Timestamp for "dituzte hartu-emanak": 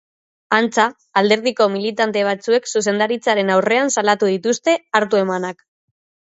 4.35-5.67